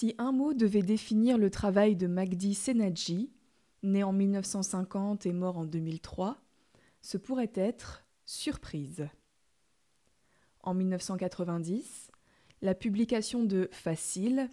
Si 0.00 0.14
un 0.16 0.32
mot 0.32 0.54
devait 0.54 0.80
définir 0.80 1.36
le 1.36 1.50
travail 1.50 1.94
de 1.94 2.06
Magdi 2.06 2.54
Senadji, 2.54 3.30
né 3.82 4.02
en 4.02 4.14
1950 4.14 5.26
et 5.26 5.32
mort 5.34 5.58
en 5.58 5.66
2003, 5.66 6.38
ce 7.02 7.18
pourrait 7.18 7.52
être 7.54 8.02
surprise. 8.24 9.06
En 10.62 10.72
1990, 10.72 12.10
la 12.62 12.74
publication 12.74 13.44
de 13.44 13.68
Facile 13.72 14.48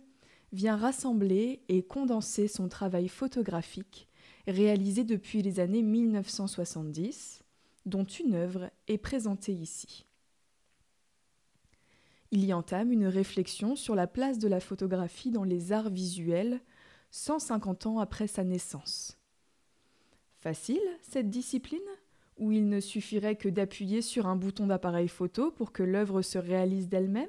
vient 0.51 0.75
rassembler 0.75 1.61
et 1.69 1.81
condenser 1.81 2.49
son 2.49 2.67
travail 2.67 3.07
photographique 3.07 4.09
réalisé 4.47 5.05
depuis 5.05 5.43
les 5.43 5.61
années 5.61 5.81
1970, 5.81 7.41
dont 7.85 8.03
une 8.03 8.35
œuvre 8.35 8.69
est 8.89 8.97
présentée 8.97 9.53
ici. 9.53 10.06
Il 12.37 12.45
y 12.45 12.53
entame 12.53 12.91
une 12.91 13.07
réflexion 13.07 13.75
sur 13.75 13.95
la 13.95 14.05
place 14.05 14.37
de 14.37 14.47
la 14.47 14.59
photographie 14.59 15.31
dans 15.31 15.43
les 15.43 15.71
arts 15.71 15.89
visuels 15.89 16.61
150 17.09 17.87
ans 17.87 17.97
après 17.97 18.27
sa 18.27 18.43
naissance. 18.43 19.17
Facile, 20.37 20.87
cette 21.01 21.31
discipline 21.31 21.79
Où 22.37 22.51
il 22.51 22.69
ne 22.69 22.79
suffirait 22.79 23.37
que 23.37 23.49
d'appuyer 23.49 24.03
sur 24.03 24.27
un 24.27 24.35
bouton 24.35 24.67
d'appareil 24.67 25.07
photo 25.07 25.49
pour 25.49 25.71
que 25.71 25.81
l'œuvre 25.81 26.21
se 26.21 26.37
réalise 26.37 26.89
d'elle-même? 26.89 27.27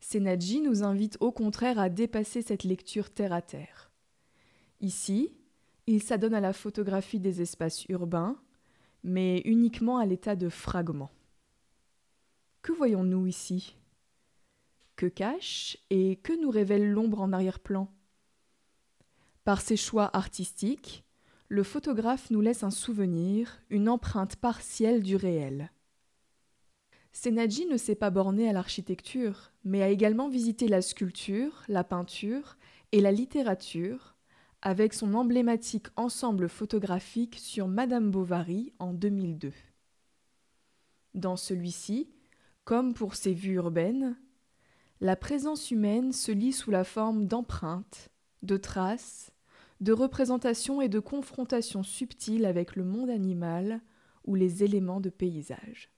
Senadji 0.00 0.60
nous 0.60 0.84
invite 0.84 1.16
au 1.20 1.32
contraire 1.32 1.78
à 1.78 1.88
dépasser 1.88 2.42
cette 2.42 2.64
lecture 2.64 3.08
terre 3.08 3.32
à 3.32 3.40
terre. 3.40 3.90
Ici, 4.82 5.32
il 5.86 6.02
s'adonne 6.02 6.34
à 6.34 6.40
la 6.40 6.52
photographie 6.52 7.18
des 7.18 7.40
espaces 7.40 7.86
urbains, 7.86 8.36
mais 9.04 9.38
uniquement 9.46 9.96
à 9.96 10.04
l'état 10.04 10.36
de 10.36 10.50
fragment. 10.50 11.10
Que 12.66 12.72
voyons-nous 12.72 13.28
ici? 13.28 13.76
Que 14.96 15.06
cache 15.06 15.78
et 15.88 16.16
que 16.16 16.32
nous 16.32 16.50
révèle 16.50 16.90
l'ombre 16.90 17.20
en 17.20 17.32
arrière-plan? 17.32 17.88
Par 19.44 19.60
ses 19.60 19.76
choix 19.76 20.10
artistiques, 20.16 21.04
le 21.46 21.62
photographe 21.62 22.28
nous 22.32 22.40
laisse 22.40 22.64
un 22.64 22.72
souvenir, 22.72 23.62
une 23.70 23.88
empreinte 23.88 24.34
partielle 24.34 25.04
du 25.04 25.14
réel. 25.14 25.70
Senadji 27.12 27.66
ne 27.66 27.76
s'est 27.76 27.94
pas 27.94 28.10
borné 28.10 28.48
à 28.48 28.52
l'architecture, 28.52 29.52
mais 29.62 29.80
a 29.80 29.88
également 29.88 30.28
visité 30.28 30.66
la 30.66 30.82
sculpture, 30.82 31.62
la 31.68 31.84
peinture 31.84 32.56
et 32.90 33.00
la 33.00 33.12
littérature, 33.12 34.16
avec 34.60 34.92
son 34.92 35.14
emblématique 35.14 35.86
ensemble 35.94 36.48
photographique 36.48 37.38
sur 37.38 37.68
Madame 37.68 38.10
Bovary 38.10 38.72
en 38.80 38.92
2002. 38.92 39.52
Dans 41.14 41.36
celui-ci, 41.36 42.10
comme 42.66 42.94
pour 42.94 43.14
ses 43.14 43.32
vues 43.32 43.54
urbaines, 43.54 44.18
la 45.00 45.14
présence 45.14 45.70
humaine 45.70 46.12
se 46.12 46.32
lit 46.32 46.52
sous 46.52 46.72
la 46.72 46.82
forme 46.82 47.26
d'empreintes, 47.26 48.10
de 48.42 48.56
traces, 48.56 49.30
de 49.80 49.92
représentations 49.92 50.82
et 50.82 50.88
de 50.88 50.98
confrontations 50.98 51.84
subtiles 51.84 52.44
avec 52.44 52.74
le 52.74 52.82
monde 52.82 53.08
animal 53.08 53.80
ou 54.24 54.34
les 54.34 54.64
éléments 54.64 55.00
de 55.00 55.10
paysage. 55.10 55.95